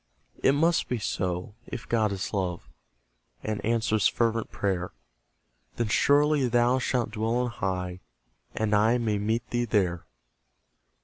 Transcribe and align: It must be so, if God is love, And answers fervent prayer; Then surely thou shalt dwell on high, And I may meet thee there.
It 0.41 0.53
must 0.53 0.87
be 0.89 0.97
so, 0.97 1.53
if 1.67 1.87
God 1.87 2.11
is 2.11 2.33
love, 2.33 2.67
And 3.43 3.63
answers 3.63 4.07
fervent 4.07 4.49
prayer; 4.49 4.89
Then 5.75 5.89
surely 5.89 6.47
thou 6.47 6.79
shalt 6.79 7.11
dwell 7.11 7.35
on 7.35 7.51
high, 7.51 7.99
And 8.55 8.73
I 8.73 8.97
may 8.97 9.19
meet 9.19 9.47
thee 9.51 9.65
there. 9.65 10.07